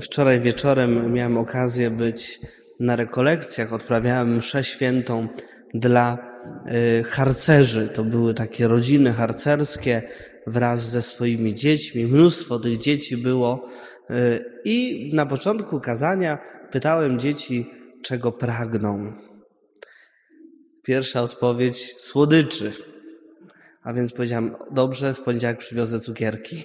[0.00, 2.40] Wczoraj wieczorem miałem okazję być
[2.80, 3.72] na rekolekcjach.
[3.72, 5.28] Odprawiałem mszę świętą
[5.74, 6.18] dla
[7.00, 7.88] y, harcerzy.
[7.88, 10.02] To były takie rodziny harcerskie
[10.46, 12.04] wraz ze swoimi dziećmi.
[12.04, 13.68] Mnóstwo tych dzieci było.
[14.10, 16.38] Y, I na początku kazania
[16.70, 17.70] pytałem dzieci,
[18.02, 19.12] czego pragną.
[20.82, 22.72] Pierwsza odpowiedź słodyczy.
[23.82, 26.64] A więc powiedziałem, dobrze, w poniedziałek przywiozę cukierki.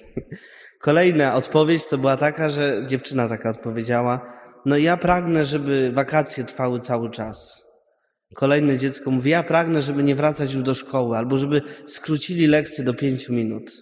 [0.80, 6.80] Kolejna odpowiedź to była taka, że dziewczyna taka odpowiedziała, no ja pragnę, żeby wakacje trwały
[6.80, 7.62] cały czas.
[8.34, 12.84] Kolejne dziecko mówi, ja pragnę, żeby nie wracać już do szkoły, albo żeby skrócili lekcje
[12.84, 13.72] do pięciu minut.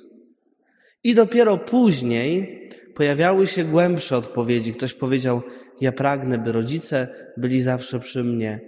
[1.05, 2.63] I dopiero później
[2.95, 4.73] pojawiały się głębsze odpowiedzi.
[4.73, 5.43] Ktoś powiedział,
[5.81, 8.61] ja pragnę, by rodzice byli zawsze przy mnie.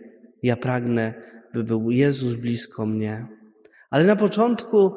[0.42, 1.14] Ja pragnę,
[1.54, 3.26] by był Jezus blisko mnie.
[3.90, 4.94] Ale na początku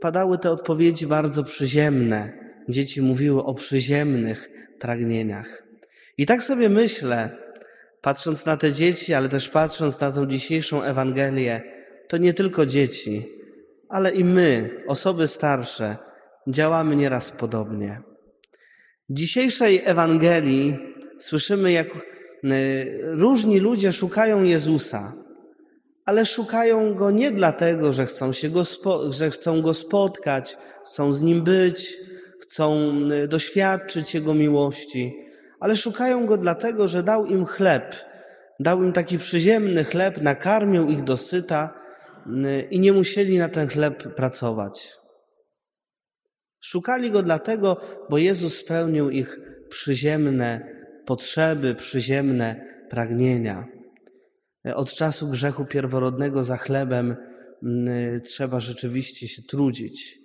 [0.00, 2.43] padały te odpowiedzi bardzo przyziemne.
[2.68, 5.62] Dzieci mówiły o przyziemnych pragnieniach.
[6.18, 7.30] I tak sobie myślę,
[8.00, 11.62] patrząc na te dzieci, ale też patrząc na tą dzisiejszą Ewangelię,
[12.08, 13.28] to nie tylko dzieci,
[13.88, 15.96] ale i my, osoby starsze,
[16.48, 18.00] działamy nieraz podobnie.
[19.08, 20.78] W dzisiejszej Ewangelii
[21.18, 22.00] słyszymy, jak y,
[23.02, 25.12] różni ludzie szukają Jezusa,
[26.04, 28.62] ale szukają Go nie dlatego, że chcą, się go,
[29.10, 30.56] że chcą Go spotkać,
[30.86, 31.96] chcą z Nim być,
[32.44, 35.16] chcą y, doświadczyć Jego miłości,
[35.60, 37.96] ale szukają Go dlatego, że dał im chleb,
[38.60, 41.74] dał im taki przyziemny chleb, nakarmił ich dosyta
[42.26, 44.96] y, i nie musieli na ten chleb pracować.
[46.60, 50.74] Szukali Go dlatego, bo Jezus spełnił ich przyziemne
[51.06, 53.66] potrzeby, przyziemne pragnienia.
[54.74, 57.16] Od czasu grzechu pierworodnego za chlebem
[57.62, 60.18] y, trzeba rzeczywiście się trudzić.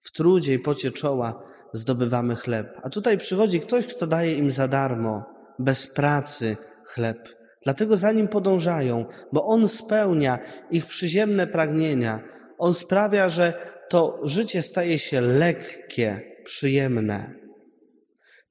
[0.00, 2.80] W trudzie i pocie czoła zdobywamy chleb.
[2.82, 5.24] A tutaj przychodzi ktoś, kto daje im za darmo,
[5.58, 7.28] bez pracy chleb.
[7.64, 10.38] Dlatego za nim podążają, bo on spełnia
[10.70, 12.20] ich przyziemne pragnienia.
[12.58, 13.54] On sprawia, że
[13.88, 17.34] to życie staje się lekkie, przyjemne.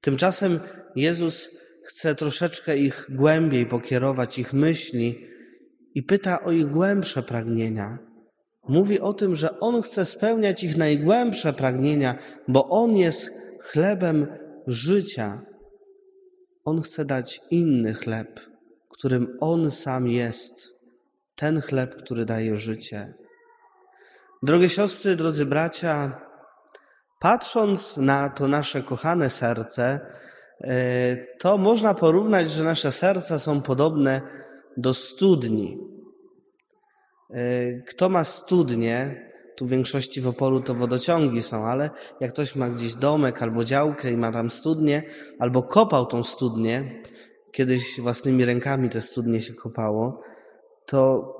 [0.00, 0.60] Tymczasem
[0.96, 1.50] Jezus
[1.84, 5.26] chce troszeczkę ich głębiej pokierować, ich myśli
[5.94, 7.98] i pyta o ich głębsze pragnienia.
[8.68, 14.26] Mówi o tym, że On chce spełniać ich najgłębsze pragnienia, bo On jest chlebem
[14.66, 15.42] życia.
[16.64, 18.40] On chce dać inny chleb,
[18.88, 20.80] którym On sam jest.
[21.34, 23.14] Ten chleb, który daje życie.
[24.42, 26.20] Drogie siostry, drodzy bracia,
[27.20, 30.00] patrząc na to nasze kochane serce,
[30.60, 34.20] e, to można porównać, że nasze serca są podobne
[34.76, 35.78] do studni.
[37.32, 39.26] E, kto ma studnię,
[39.56, 43.64] tu w większości w Opolu to wodociągi są, ale jak ktoś ma gdzieś domek albo
[43.64, 45.02] działkę i ma tam studnię,
[45.38, 47.02] albo kopał tą studnię,
[47.52, 50.22] kiedyś własnymi rękami te studnie się kopało,
[50.86, 51.32] to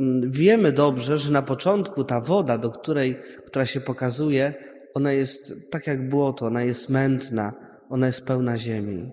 [0.00, 4.54] mm, wiemy dobrze, że na początku ta woda, do której, która się pokazuje,
[4.94, 7.52] ona jest tak jak błoto, ona jest mętna,
[7.90, 9.12] ona jest pełna ziemi.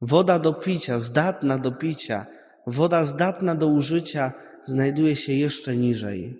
[0.00, 2.26] Woda do picia, zdatna do picia,
[2.66, 4.32] woda zdatna do użycia
[4.64, 6.38] znajduje się jeszcze niżej.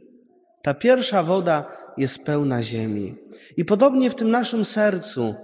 [0.63, 3.17] Ta pierwsza woda jest pełna ziemi.
[3.57, 5.35] I podobnie w tym naszym sercu,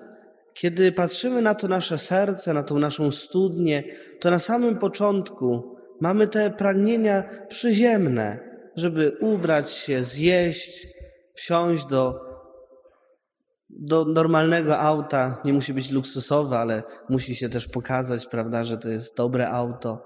[0.54, 3.84] kiedy patrzymy na to nasze serce, na tą naszą studnię,
[4.20, 8.38] to na samym początku mamy te pragnienia przyziemne,
[8.76, 10.88] żeby ubrać się, zjeść,
[11.34, 12.20] wsiąść do,
[13.70, 15.40] do normalnego auta.
[15.44, 20.04] Nie musi być luksusowe, ale musi się też pokazać, prawda, że to jest dobre auto.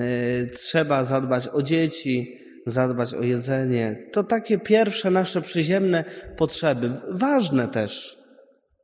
[0.00, 4.08] Y, trzeba zadbać o dzieci, zadbać o jedzenie.
[4.12, 6.04] To takie pierwsze nasze przyziemne
[6.36, 8.18] potrzeby, ważne też,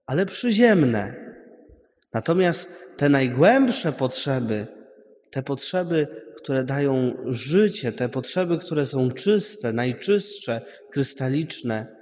[0.06, 1.28] ale przyziemne.
[2.12, 4.66] Natomiast te najgłębsze potrzeby,
[5.30, 10.60] te potrzeby, które dają życie, te potrzeby, które są czyste, najczystsze,
[10.90, 11.96] krystaliczne,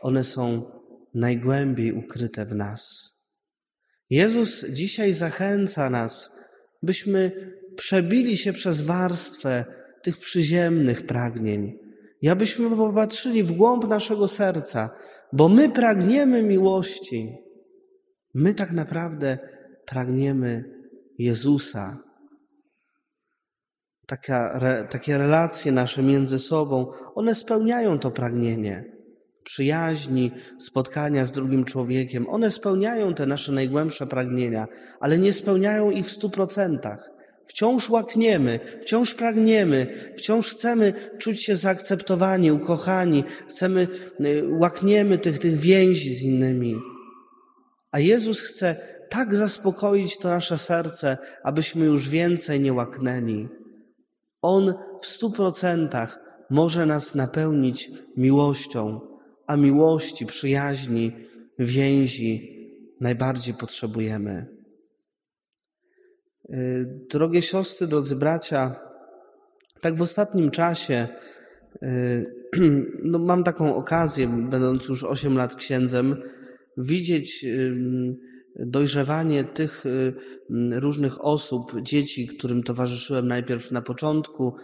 [0.00, 0.70] one są
[1.14, 3.12] najgłębiej ukryte w nas.
[4.10, 6.30] Jezus dzisiaj zachęca nas,
[6.82, 7.32] byśmy
[7.76, 9.64] przebili się przez warstwę
[10.02, 11.78] tych przyziemnych pragnień.
[12.30, 14.90] Abyśmy popatrzyli w głąb naszego serca,
[15.32, 17.36] bo my pragniemy miłości.
[18.34, 19.38] My tak naprawdę
[19.86, 20.64] pragniemy
[21.18, 21.98] Jezusa.
[24.06, 28.84] Taka, re, takie relacje nasze między sobą, one spełniają to pragnienie.
[29.44, 34.66] Przyjaźni, spotkania z drugim człowiekiem, one spełniają te nasze najgłębsze pragnienia,
[35.00, 37.13] ale nie spełniają ich w stu procentach.
[37.46, 39.86] Wciąż łakniemy, wciąż pragniemy,
[40.16, 43.88] wciąż chcemy czuć się zaakceptowani, ukochani, chcemy,
[44.20, 46.76] y, łakniemy tych, tych więzi z innymi.
[47.90, 48.76] A Jezus chce
[49.10, 53.48] tak zaspokoić to nasze serce, abyśmy już więcej nie łaknęli.
[54.42, 56.18] On w stu procentach
[56.50, 59.00] może nas napełnić miłością,
[59.46, 61.12] a miłości, przyjaźni,
[61.58, 62.54] więzi
[63.00, 64.53] najbardziej potrzebujemy.
[66.54, 68.76] Y, drogie siostry, drodzy bracia,
[69.80, 71.08] tak w ostatnim czasie
[71.82, 72.34] y,
[73.04, 76.16] no mam taką okazję, będąc już 8 lat księdzem,
[76.76, 77.46] widzieć
[78.56, 80.14] dojrzewanie tych y,
[80.80, 84.56] różnych osób, dzieci, którym towarzyszyłem najpierw na początku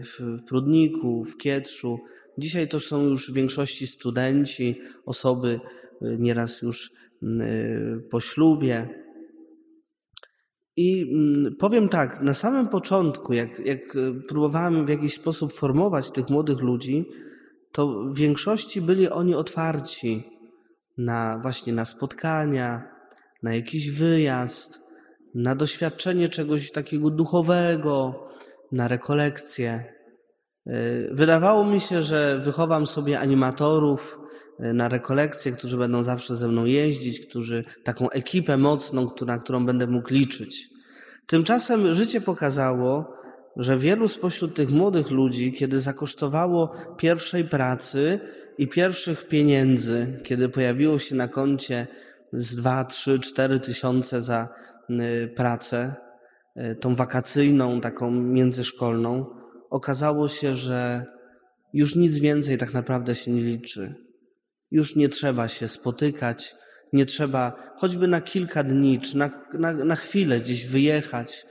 [0.00, 1.98] w Prudniku, w Kietrzu.
[2.38, 5.60] Dzisiaj to są już w większości studenci, osoby
[6.00, 6.90] nieraz już
[8.10, 8.99] po ślubie.
[10.80, 16.10] I mm, powiem tak, na samym początku, jak, jak e, próbowałem w jakiś sposób formować
[16.10, 17.04] tych młodych ludzi,
[17.72, 20.22] to w większości byli oni otwarci
[20.98, 22.82] na właśnie na spotkania,
[23.42, 24.80] na jakiś wyjazd,
[25.34, 28.14] na doświadczenie czegoś takiego duchowego,
[28.72, 29.84] na rekolekcje.
[30.66, 30.74] E,
[31.14, 34.18] wydawało mi się, że wychowam sobie animatorów,
[34.60, 39.86] na rekolekcje, którzy będą zawsze ze mną jeździć, którzy taką ekipę mocną, na którą będę
[39.86, 40.70] mógł liczyć.
[41.26, 43.20] Tymczasem życie pokazało,
[43.56, 48.20] że wielu spośród tych młodych ludzi, kiedy zakosztowało pierwszej pracy
[48.58, 51.86] i pierwszych pieniędzy, kiedy pojawiło się na koncie
[52.32, 54.48] z 2, 3, 4 tysiące za
[55.36, 55.94] pracę,
[56.56, 59.26] e, tą wakacyjną, taką międzyszkolną,
[59.70, 61.04] okazało się, że
[61.72, 64.09] już nic więcej tak naprawdę się nie liczy.
[64.70, 66.54] Już nie trzeba się spotykać,
[66.92, 71.46] nie trzeba choćby na kilka dni czy na, na, na chwilę gdzieś wyjechać.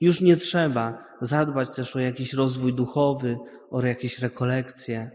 [0.00, 3.36] Już nie trzeba zadbać też o jakiś rozwój duchowy,
[3.70, 5.10] o jakieś rekolekcje.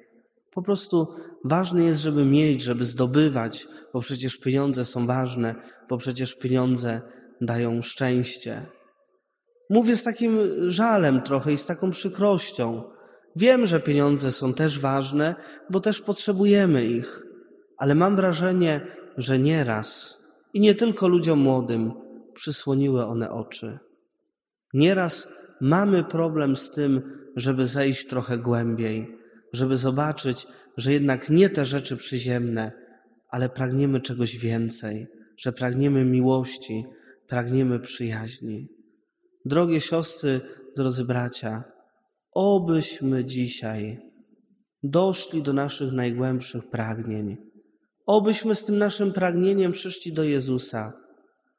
[0.51, 1.07] Po prostu
[1.45, 5.55] ważne jest, żeby mieć, żeby zdobywać, bo przecież pieniądze są ważne,
[5.89, 7.01] bo przecież pieniądze
[7.41, 8.65] dają szczęście.
[9.69, 12.83] Mówię z takim żalem trochę i z taką przykrością.
[13.35, 15.35] Wiem, że pieniądze są też ważne,
[15.69, 17.28] bo też potrzebujemy ich
[17.79, 18.87] ale mam wrażenie,
[19.17, 20.19] że nieraz
[20.53, 21.91] i nie tylko ludziom młodym
[22.33, 23.79] przysłoniły one oczy.
[24.73, 27.01] Nieraz mamy problem z tym,
[27.35, 29.17] żeby zejść trochę głębiej,
[29.53, 30.47] żeby zobaczyć,
[30.77, 32.71] że jednak nie te rzeczy przyziemne,
[33.29, 36.83] ale pragniemy czegoś więcej, że pragniemy miłości,
[37.27, 38.67] pragniemy przyjaźni.
[39.45, 40.41] Drogie siostry,
[40.77, 41.63] drodzy bracia,
[42.31, 43.99] obyśmy dzisiaj
[44.83, 47.48] doszli do naszych najgłębszych pragnień
[48.09, 50.93] Obyśmy z tym naszym pragnieniem przyszli do Jezusa,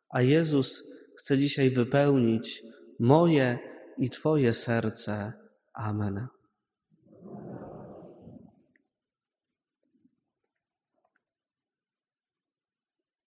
[0.08, 0.82] a Jezus
[1.18, 2.62] chce dzisiaj wypełnić
[2.98, 3.58] moje
[3.98, 5.32] i Twoje serce.
[5.74, 6.26] Amen.